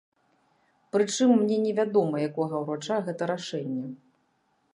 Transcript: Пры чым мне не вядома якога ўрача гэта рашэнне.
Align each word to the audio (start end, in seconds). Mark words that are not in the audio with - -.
Пры 0.95 1.03
чым 1.15 1.29
мне 1.41 1.57
не 1.65 1.73
вядома 1.81 2.23
якога 2.31 2.55
ўрача 2.65 2.97
гэта 3.11 3.23
рашэнне. 3.35 3.87